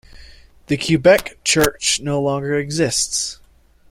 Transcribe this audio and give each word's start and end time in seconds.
The 0.65 0.77
Quebec 0.77 1.37
church 1.43 1.99
no 2.01 2.19
longer 2.23 2.55
exists. 2.55 3.37